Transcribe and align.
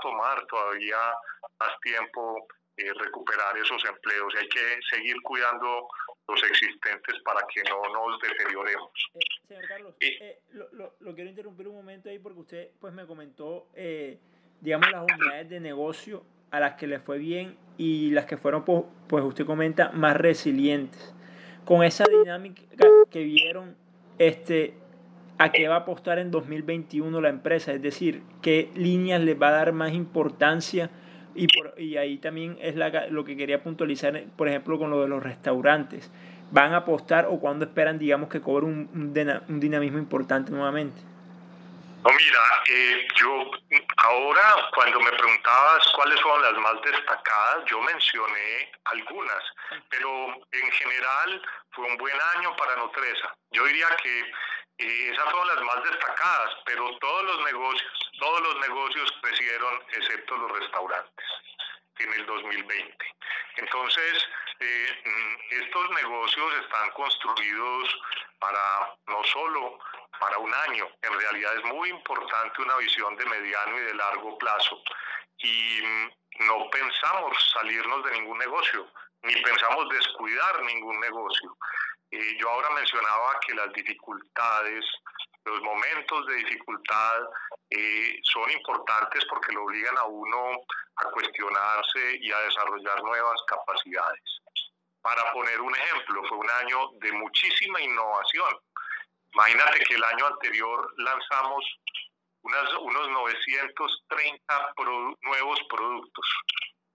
tomar 0.00 0.44
todavía 0.46 0.96
más 1.58 1.78
tiempo 1.80 2.46
eh, 2.76 2.92
recuperar 2.98 3.56
esos 3.58 3.84
empleos 3.84 4.32
y 4.34 4.38
hay 4.38 4.48
que 4.48 4.60
seguir 4.88 5.14
cuidando 5.22 5.86
los 6.26 6.42
existentes 6.44 7.20
para 7.22 7.40
que 7.52 7.62
no 7.68 7.82
nos 7.92 8.18
deterioremos. 8.20 8.90
Eh, 9.14 9.18
señor 9.46 9.68
Carlos, 9.68 9.94
eh, 10.00 10.40
lo, 10.52 10.94
lo, 10.98 11.14
quiero 11.14 11.28
interrumpir 11.28 11.68
un 11.68 11.74
momento 11.74 12.08
ahí 12.08 12.18
porque 12.18 12.40
usted 12.40 12.70
pues 12.80 12.94
me 12.94 13.06
comentó, 13.06 13.68
digamos, 14.60 14.90
las 14.90 15.02
unidades 15.02 15.50
de 15.50 15.60
negocio 15.60 16.24
a 16.50 16.60
las 16.60 16.74
que 16.76 16.86
le 16.86 17.00
fue 17.00 17.18
bien 17.18 17.58
y 17.76 18.12
las 18.12 18.24
que 18.24 18.38
fueron, 18.38 18.64
pues, 18.64 18.84
pues 19.08 19.24
usted 19.24 19.44
comenta, 19.44 19.90
más 19.90 20.16
resilientes. 20.16 21.14
Con 21.66 21.84
esa 21.84 22.04
dinámica 22.04 22.62
que 23.10 23.24
vieron, 23.24 23.76
este, 24.18 24.74
¿a 25.40 25.52
qué 25.52 25.68
va 25.68 25.76
a 25.76 25.78
apostar 25.78 26.18
en 26.18 26.30
2021 26.30 27.18
la 27.20 27.30
empresa? 27.30 27.72
Es 27.72 27.80
decir, 27.80 28.22
¿qué 28.42 28.70
líneas 28.74 29.22
le 29.22 29.34
va 29.34 29.48
a 29.48 29.52
dar 29.52 29.72
más 29.72 29.92
importancia? 29.92 30.90
Y, 31.34 31.46
por, 31.48 31.80
y 31.80 31.96
ahí 31.96 32.18
también 32.18 32.58
es 32.60 32.76
la, 32.76 33.06
lo 33.08 33.24
que 33.24 33.36
quería 33.36 33.62
puntualizar, 33.62 34.22
por 34.36 34.48
ejemplo, 34.48 34.78
con 34.78 34.90
lo 34.90 35.00
de 35.00 35.08
los 35.08 35.22
restaurantes. 35.22 36.12
¿Van 36.50 36.74
a 36.74 36.78
apostar 36.78 37.26
o 37.30 37.40
cuándo 37.40 37.64
esperan, 37.64 37.98
digamos, 37.98 38.28
que 38.28 38.42
cobre 38.42 38.66
un, 38.66 38.90
un 39.48 39.60
dinamismo 39.60 39.98
importante 39.98 40.50
nuevamente? 40.50 41.00
No, 42.02 42.10
mira, 42.10 42.40
eh, 42.66 43.06
yo 43.14 43.50
ahora 43.98 44.68
cuando 44.74 45.00
me 45.00 45.10
preguntabas 45.12 45.86
cuáles 45.94 46.20
fueron 46.20 46.42
las 46.42 46.54
más 46.54 46.80
destacadas, 46.82 47.64
yo 47.66 47.80
mencioné 47.80 48.72
algunas, 48.84 49.42
pero 49.90 50.28
en 50.50 50.70
general 50.72 51.42
fue 51.72 51.86
un 51.86 51.96
buen 51.98 52.16
año 52.36 52.56
para 52.56 52.76
Nutresa. 52.76 53.34
Yo 53.52 53.64
diría 53.66 53.86
que 54.02 54.32
eh, 54.80 55.10
esas 55.12 55.24
fueron 55.24 55.48
las 55.48 55.62
más 55.62 55.84
destacadas, 55.84 56.54
pero 56.64 56.96
todos 56.98 57.24
los 57.24 57.44
negocios, 57.44 58.10
todos 58.18 58.40
los 58.40 58.56
negocios 58.60 59.12
crecieron 59.20 59.82
excepto 59.92 60.36
los 60.36 60.58
restaurantes 60.58 61.26
en 61.98 62.12
el 62.14 62.26
2020. 62.26 62.96
Entonces, 63.56 64.28
eh, 64.60 65.02
mm, 65.04 65.62
estos 65.62 65.90
negocios 65.90 66.54
están 66.62 66.90
construidos 66.90 68.00
para 68.38 68.94
no 69.06 69.22
solo 69.24 69.78
para 70.18 70.38
un 70.38 70.52
año, 70.52 70.88
en 71.02 71.18
realidad 71.18 71.56
es 71.56 71.64
muy 71.64 71.88
importante 71.88 72.62
una 72.62 72.76
visión 72.76 73.16
de 73.16 73.26
mediano 73.26 73.78
y 73.78 73.80
de 73.82 73.94
largo 73.94 74.36
plazo. 74.38 74.82
Y 75.38 75.80
mm, 75.82 76.46
no 76.46 76.70
pensamos 76.70 77.52
salirnos 77.54 78.04
de 78.04 78.12
ningún 78.12 78.38
negocio, 78.38 78.86
ni 79.22 79.34
pensamos 79.42 79.88
descuidar 79.90 80.62
ningún 80.62 81.00
negocio. 81.00 81.56
Yo 82.10 82.50
ahora 82.50 82.70
mencionaba 82.70 83.38
que 83.46 83.54
las 83.54 83.72
dificultades, 83.72 84.84
los 85.44 85.60
momentos 85.62 86.26
de 86.26 86.34
dificultad 86.36 87.22
eh, 87.70 88.20
son 88.24 88.50
importantes 88.50 89.24
porque 89.28 89.52
lo 89.52 89.64
obligan 89.64 89.96
a 89.96 90.04
uno 90.04 90.52
a 90.96 91.04
cuestionarse 91.10 92.18
y 92.20 92.32
a 92.32 92.38
desarrollar 92.40 93.02
nuevas 93.02 93.40
capacidades. 93.46 94.22
Para 95.00 95.32
poner 95.32 95.60
un 95.60 95.74
ejemplo, 95.74 96.22
fue 96.28 96.38
un 96.38 96.50
año 96.50 96.90
de 97.00 97.12
muchísima 97.12 97.80
innovación 97.80 98.58
Imagínate 99.34 99.80
que 99.84 99.94
el 99.94 100.04
año 100.04 100.26
anterior 100.26 100.92
lanzamos 100.98 101.64
unas, 102.42 102.72
unos 102.78 103.08
930 103.08 104.74
nuevos 105.22 105.60
productos, 105.68 106.26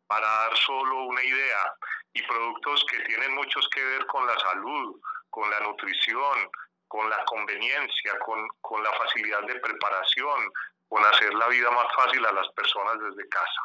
para 0.08 0.28
dar 0.28 0.58
solo 0.58 1.04
una 1.06 1.24
idea, 1.24 1.74
y 2.14 2.24
productos 2.24 2.86
que 2.90 3.00
tienen 3.00 3.36
muchos 3.36 3.68
que 3.70 3.84
ver 3.84 4.06
con 4.08 4.26
la 4.26 4.40
salud, 4.40 5.00
con 5.30 5.50
la 5.50 5.60
nutrición, 5.60 6.50
con 6.88 7.10
la 7.10 7.24
conveniencia, 7.26 8.18
con, 8.20 8.48
con 8.62 8.82
la 8.82 8.92
facilidad 8.94 9.44
de 9.44 9.60
preparación, 9.60 10.50
con 10.88 11.04
hacer 11.04 11.34
la 11.34 11.48
vida 11.50 11.70
más 11.72 11.94
fácil 11.94 12.26
a 12.26 12.32
las 12.32 12.48
personas 12.54 13.00
desde 13.00 13.28
casa. 13.28 13.62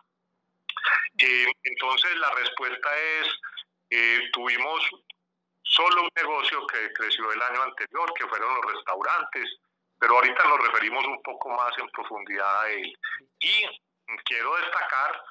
Eh, 1.18 1.46
entonces 1.62 2.16
la 2.16 2.30
respuesta 2.30 2.98
es, 2.98 3.28
eh, 3.90 4.30
tuvimos 4.32 4.90
solo 5.62 6.02
un 6.02 6.10
negocio 6.16 6.66
que 6.66 6.92
creció 6.94 7.30
el 7.30 7.42
año 7.42 7.62
anterior, 7.62 8.12
que 8.14 8.26
fueron 8.26 8.54
los 8.56 8.74
restaurantes, 8.74 9.58
pero 9.98 10.14
ahorita 10.16 10.44
nos 10.44 10.66
referimos 10.66 11.04
un 11.04 11.22
poco 11.22 11.50
más 11.50 11.76
en 11.78 11.88
profundidad 11.90 12.62
a 12.62 12.70
él. 12.70 12.98
Y 13.38 13.64
quiero 14.24 14.56
destacar 14.56 15.22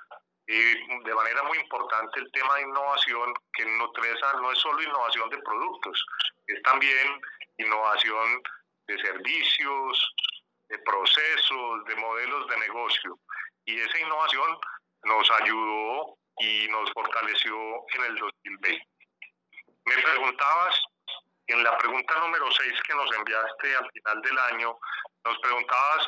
eh, 0.52 0.76
de 1.06 1.14
manera 1.14 1.44
muy 1.44 1.60
importante 1.60 2.20
el 2.20 2.32
tema 2.32 2.56
de 2.56 2.64
innovación, 2.64 3.34
que 3.54 3.62
en 3.62 3.78
Nutresa 3.78 4.34
no 4.42 4.52
es 4.52 4.58
solo 4.58 4.82
innovación 4.82 5.30
de 5.30 5.38
productos, 5.38 6.06
es 6.48 6.60
también 6.64 7.22
innovación 7.60 8.42
de 8.88 8.98
servicios, 8.98 10.16
de 10.70 10.80
procesos, 10.80 11.86
de 11.86 11.96
modelos 11.98 12.48
de 12.48 12.58
negocio. 12.58 13.20
Y 13.66 13.80
esa 13.80 14.00
innovación 14.00 14.58
nos 15.04 15.30
ayudó 15.42 16.18
y 16.40 16.68
nos 16.70 16.92
fortaleció 16.94 17.56
en 17.94 18.06
el 18.06 18.16
2020. 18.16 18.88
Me 19.86 19.98
preguntabas, 19.98 20.82
en 21.46 21.64
la 21.64 21.78
pregunta 21.78 22.18
número 22.22 22.52
6 22.52 22.74
que 22.88 22.96
nos 22.96 23.16
enviaste 23.16 23.76
al 23.76 23.92
final 23.92 24.22
del 24.24 24.40
año, 24.40 24.80
nos 25.26 25.38
preguntabas 25.42 26.08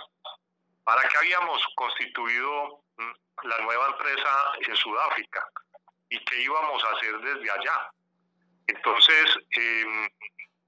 para 0.83 1.07
qué 1.09 1.17
habíamos 1.17 1.63
constituido 1.75 2.83
la 3.43 3.57
nueva 3.59 3.87
empresa 3.87 4.53
en 4.67 4.75
Sudáfrica 4.75 5.47
y 6.09 6.23
qué 6.25 6.41
íbamos 6.41 6.83
a 6.83 6.91
hacer 6.91 7.19
desde 7.19 7.51
allá. 7.51 7.91
Entonces, 8.67 9.37
em, 9.51 10.09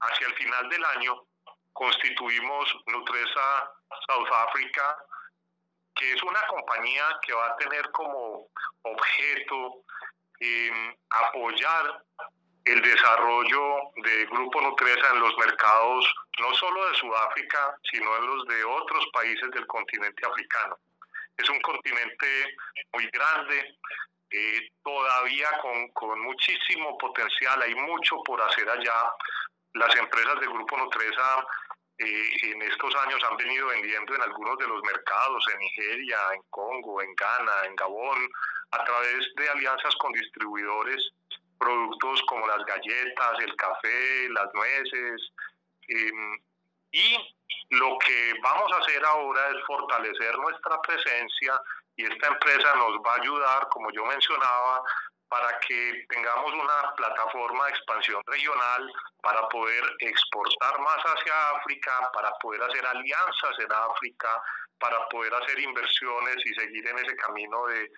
hacia 0.00 0.26
el 0.26 0.34
final 0.34 0.68
del 0.68 0.84
año, 0.84 1.22
constituimos 1.72 2.76
Nutresa 2.86 3.70
South 4.08 4.28
Africa, 4.32 4.96
que 5.94 6.12
es 6.12 6.22
una 6.22 6.46
compañía 6.46 7.04
que 7.22 7.32
va 7.32 7.46
a 7.46 7.56
tener 7.56 7.90
como 7.92 8.48
objeto 8.82 9.82
em, 10.40 10.94
apoyar 11.10 12.02
el 12.64 12.82
desarrollo 12.82 13.90
de 13.96 14.26
Grupo 14.26 14.60
Nutresa 14.60 15.10
en 15.12 15.20
los 15.20 15.36
mercados 15.38 16.14
no 16.40 16.54
solo 16.54 16.88
de 16.88 16.96
Sudáfrica, 16.96 17.76
sino 17.90 18.16
en 18.16 18.26
los 18.26 18.46
de 18.46 18.64
otros 18.64 19.06
países 19.12 19.50
del 19.50 19.66
continente 19.66 20.26
africano. 20.26 20.76
Es 21.36 21.48
un 21.48 21.60
continente 21.60 22.56
muy 22.92 23.08
grande, 23.12 23.76
eh, 24.30 24.70
todavía 24.82 25.48
con, 25.60 25.88
con, 25.88 26.20
muchísimo 26.20 26.96
potencial, 26.98 27.62
hay 27.62 27.74
mucho 27.74 28.22
por 28.24 28.40
hacer 28.42 28.68
allá. 28.68 29.12
Las 29.74 29.94
empresas 29.96 30.38
del 30.40 30.50
Grupo 30.50 30.76
Nutresa 30.76 31.44
eh, 31.98 32.30
en 32.42 32.62
estos 32.62 32.94
años 32.96 33.22
han 33.28 33.36
venido 33.36 33.68
vendiendo 33.68 34.14
en 34.14 34.22
algunos 34.22 34.58
de 34.58 34.66
los 34.66 34.82
mercados, 34.82 35.44
en 35.52 35.58
Nigeria, 35.58 36.18
en 36.34 36.42
Congo, 36.50 37.00
en 37.02 37.14
Ghana, 37.14 37.66
en 37.66 37.76
Gabón, 37.76 38.28
a 38.72 38.84
través 38.84 39.32
de 39.36 39.48
alianzas 39.48 39.94
con 39.96 40.12
distribuidores 40.12 41.10
productos 41.58 42.20
como 42.26 42.46
las 42.46 42.64
galletas, 42.66 43.38
el 43.40 43.54
café, 43.56 44.28
las 44.30 44.48
nueces. 44.54 45.32
Em, 45.88 46.38
y 46.94 47.18
lo 47.70 47.98
que 47.98 48.34
vamos 48.40 48.72
a 48.72 48.78
hacer 48.78 49.04
ahora 49.04 49.50
es 49.50 49.64
fortalecer 49.66 50.38
nuestra 50.38 50.80
presencia 50.80 51.60
y 51.96 52.04
esta 52.04 52.28
empresa 52.28 52.74
nos 52.76 52.98
va 53.04 53.14
a 53.14 53.20
ayudar, 53.20 53.68
como 53.68 53.90
yo 53.90 54.04
mencionaba, 54.04 54.82
para 55.28 55.58
que 55.58 56.04
tengamos 56.08 56.52
una 56.52 56.94
plataforma 56.94 57.64
de 57.64 57.70
expansión 57.70 58.22
regional 58.26 58.92
para 59.20 59.48
poder 59.48 59.82
exportar 59.98 60.78
más 60.80 60.98
hacia 60.98 61.50
África, 61.56 62.10
para 62.12 62.30
poder 62.40 62.62
hacer 62.62 62.86
alianzas 62.86 63.58
en 63.58 63.72
África, 63.72 64.40
para 64.78 65.08
poder 65.08 65.34
hacer 65.34 65.58
inversiones 65.58 66.36
y 66.44 66.54
seguir 66.54 66.86
en 66.86 66.98
ese 66.98 67.16
camino 67.16 67.66
de 67.66 67.90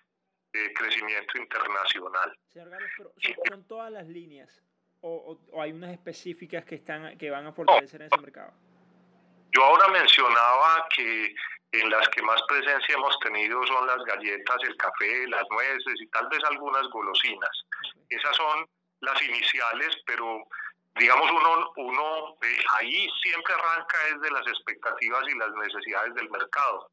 crecimiento 0.74 1.36
internacional. 1.36 2.34
Señor 2.48 2.70
pero 2.96 3.12
¿son, 3.50 3.64
todas 3.64 3.92
las 3.92 4.06
líneas 4.06 4.62
o, 5.02 5.38
hay 5.60 5.72
unas 5.72 5.92
específicas 5.92 6.64
que, 6.64 6.76
están, 6.76 7.18
que 7.18 7.30
van 7.30 7.46
a 7.46 7.52
fortalecer 7.52 8.00
en 8.00 8.08
ese 8.08 8.20
mercado? 8.20 8.52
Yo 9.52 9.64
ahora 9.64 9.88
mencionaba 9.88 10.86
que 10.94 11.34
en 11.72 11.90
las 11.90 12.08
que 12.08 12.22
más 12.22 12.40
presencia 12.48 12.94
hemos 12.94 13.18
tenido 13.20 13.64
son 13.66 13.86
las 13.86 13.98
galletas, 14.04 14.56
el 14.62 14.76
café, 14.76 15.28
las 15.28 15.44
nueces 15.50 16.00
y 16.00 16.06
tal 16.08 16.28
vez 16.28 16.42
algunas 16.44 16.86
golosinas. 16.88 17.64
Esas 18.08 18.36
son 18.36 18.66
las 19.00 19.20
iniciales, 19.22 19.96
pero 20.06 20.44
digamos 20.98 21.30
uno, 21.30 21.72
uno 21.76 22.36
eh, 22.42 22.58
ahí 22.78 23.08
siempre 23.22 23.54
arranca 23.54 23.98
desde 24.14 24.30
las 24.30 24.46
expectativas 24.46 25.22
y 25.28 25.38
las 25.38 25.52
necesidades 25.52 26.14
del 26.14 26.30
mercado. 26.30 26.90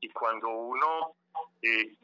Y 0.00 0.10
cuando 0.10 0.48
uno 0.48 1.14
eh, 1.62 1.94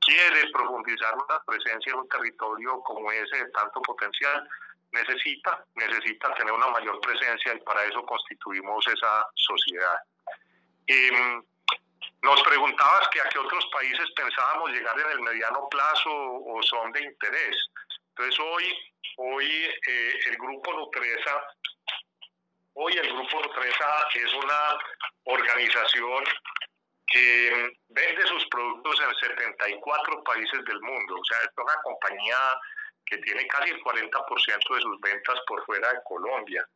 quiere 0.00 0.50
profundizar 0.52 1.14
una 1.14 1.42
presencia 1.46 1.92
en 1.92 2.00
un 2.00 2.08
territorio 2.08 2.80
como 2.82 3.10
ese 3.10 3.44
de 3.44 3.50
tanto 3.50 3.80
potencial, 3.82 4.48
necesita, 4.98 5.64
necesita 5.74 6.32
tener 6.34 6.52
una 6.52 6.68
mayor 6.68 7.00
presencia 7.00 7.54
y 7.54 7.60
para 7.60 7.84
eso 7.84 8.04
constituimos 8.04 8.86
esa 8.88 9.26
sociedad. 9.34 9.98
Em, 10.86 11.42
nos 12.22 12.42
preguntabas 12.42 13.08
que 13.08 13.20
a 13.20 13.28
qué 13.28 13.38
otros 13.38 13.64
países 13.72 14.10
pensábamos 14.16 14.70
llegar 14.70 14.98
en 14.98 15.10
el 15.10 15.20
mediano 15.20 15.68
plazo 15.68 16.10
o 16.10 16.60
son 16.62 16.90
de 16.92 17.02
interés. 17.02 17.56
Entonces 18.10 18.40
hoy, 18.40 18.64
hoy 19.16 19.46
eh, 19.46 20.18
el 20.26 20.36
grupo 20.36 20.72
Nutresa, 20.72 21.42
hoy 22.74 22.92
el 22.94 23.12
grupo 23.12 23.40
Nutresa 23.40 24.06
es 24.14 24.34
una 24.34 24.78
organización 25.24 26.24
que 27.06 27.72
vende 27.88 28.26
sus 28.26 28.44
productos 28.48 29.00
en 29.00 29.14
74 29.14 30.24
países 30.24 30.64
del 30.64 30.80
mundo. 30.80 31.14
O 31.20 31.24
sea, 31.24 31.38
es 31.38 31.50
una 31.56 31.74
compañía 31.82 32.36
que 33.08 33.18
tiene 33.18 33.46
casi 33.46 33.70
el 33.70 33.80
40% 33.82 34.74
de 34.74 34.80
sus 34.80 35.00
ventas 35.00 35.40
por 35.46 35.64
fuera 35.64 35.92
de 35.92 36.00
Colombia. 36.04 36.66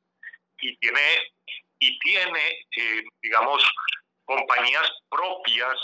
Y 0.58 0.76
tiene, 0.78 1.32
y 1.78 1.98
tiene 1.98 2.66
eh, 2.76 3.02
digamos, 3.22 3.64
compañías 4.24 4.88
propias, 5.10 5.76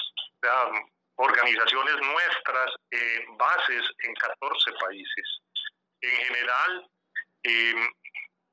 organizaciones 1.16 1.96
nuestras, 1.96 2.74
eh, 2.92 3.24
bases 3.36 3.84
en 4.04 4.14
14 4.14 4.72
países. 4.80 5.40
En 6.00 6.16
general, 6.26 6.88
eh, 7.42 7.74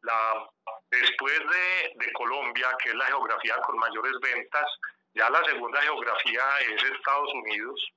la, 0.02 0.50
después 0.90 1.40
de, 1.40 1.94
de 1.96 2.12
Colombia, 2.14 2.76
que 2.84 2.90
es 2.90 2.96
la 2.96 3.06
geografía 3.06 3.56
con 3.58 3.78
mayores 3.78 4.14
ventas, 4.22 4.66
ya 5.14 5.30
la 5.30 5.44
segunda 5.46 5.80
geografía 5.82 6.44
es 6.62 6.84
Estados 6.84 7.34
Unidos, 7.34 7.92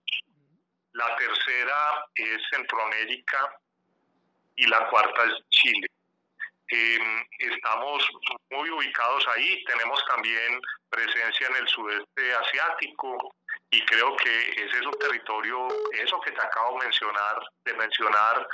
la 0.93 1.17
tercera 1.17 2.07
es 2.15 2.43
Centroamérica 2.51 3.59
y 4.59 4.67
la 4.67 4.89
cuarta 4.89 5.25
es 5.25 5.49
Chile. 5.51 5.87
Em, 6.71 7.25
estamos 7.39 8.07
muy 8.51 8.69
ubicados 8.71 9.27
ahí, 9.29 9.65
tenemos 9.65 10.05
también 10.07 10.61
presencia 10.91 11.47
en 11.47 11.57
el 11.57 11.69
sudeste 11.69 12.35
asiático 12.35 13.35
y 13.71 13.81
creo 13.87 14.17
que 14.17 14.51
ese 14.51 14.79
es 14.79 14.87
un 14.87 14.99
territorio, 14.99 15.69
eso 15.93 16.21
que 16.21 16.33
te 16.33 16.43
acabo 16.43 16.79
de 16.79 16.87
mencionar, 16.87 17.41
de 17.65 17.75
mencionar 17.75 18.47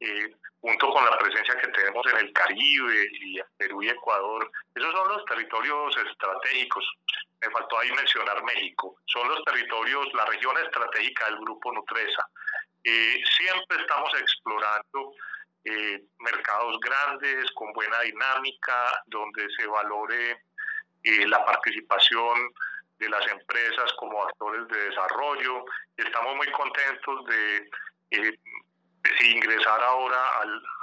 eh, 0.00 0.34
junto 0.60 0.90
con 0.90 1.04
la 1.04 1.16
presencia 1.16 1.56
que 1.56 1.68
tenemos 1.68 2.04
en 2.08 2.18
el 2.18 2.32
Caribe 2.32 3.08
y 3.12 3.40
Perú 3.56 3.82
y 3.82 3.88
Ecuador, 3.88 4.50
esos 4.74 4.92
son 4.92 5.08
los 5.08 5.24
territorios 5.24 5.96
estratégicos. 5.96 6.84
Me 7.40 7.50
faltó 7.50 7.78
ahí 7.78 7.90
mencionar 7.92 8.42
México. 8.44 8.96
Son 9.06 9.28
los 9.28 9.42
territorios, 9.44 10.12
la 10.14 10.26
región 10.26 10.56
estratégica 10.58 11.26
del 11.26 11.38
grupo 11.38 11.72
Nutresa. 11.72 12.26
Eh, 12.84 13.22
siempre 13.38 13.80
estamos 13.80 14.12
explorando 14.20 15.14
eh, 15.64 16.02
mercados 16.18 16.78
grandes, 16.80 17.50
con 17.52 17.72
buena 17.72 18.00
dinámica, 18.00 19.02
donde 19.06 19.48
se 19.56 19.66
valore 19.66 20.42
la 21.26 21.44
participación 21.44 22.52
de 22.98 23.08
las 23.08 23.26
empresas 23.26 23.92
como 23.98 24.22
actores 24.22 24.68
de 24.68 24.90
desarrollo. 24.90 25.64
Estamos 25.96 26.36
muy 26.36 26.50
contentos 26.52 27.24
de 27.26 27.68
ingresar 29.24 29.82
ahora 29.82 30.18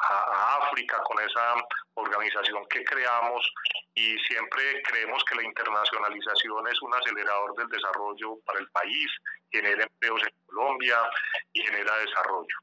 a, 0.02 0.58
África 0.58 1.02
con 1.04 1.20
esa 1.24 1.56
organización 1.96 2.66
que 2.70 2.84
creamos 2.84 3.52
y 3.94 4.18
siempre 4.20 4.82
creemos 4.84 5.24
que 5.26 5.36
la 5.36 5.44
internacionalización 5.44 6.68
es 6.68 6.82
un 6.82 6.94
acelerador 6.94 7.56
del 7.56 7.68
desarrollo 7.68 8.38
para 8.46 8.60
el 8.60 8.70
país, 8.72 9.08
genera 9.52 9.84
empleos 9.84 10.22
en 10.24 10.34
Colombia 10.48 10.98
y 11.54 11.62
genera 11.62 11.98
desarrollo. 11.98 12.56